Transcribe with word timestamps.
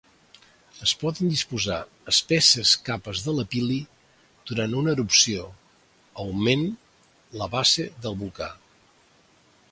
Es 0.85 0.91
poden 1.01 1.27
dipositar 1.31 1.81
espesses 2.11 2.71
capes 2.87 3.21
de 3.25 3.35
lapil·li 3.39 3.77
durant 4.51 4.73
una 4.79 4.95
erupció, 4.97 5.43
augment 6.23 6.65
la 7.43 7.49
base 7.57 7.87
del 8.07 8.17
volcà. 8.23 8.49